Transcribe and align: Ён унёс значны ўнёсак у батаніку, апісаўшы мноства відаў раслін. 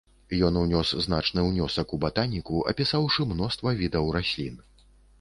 Ён 0.45 0.55
унёс 0.61 0.93
значны 1.07 1.43
ўнёсак 1.49 1.95
у 1.97 2.01
батаніку, 2.07 2.65
апісаўшы 2.75 3.31
мноства 3.37 3.79
відаў 3.87 4.15
раслін. 4.21 4.63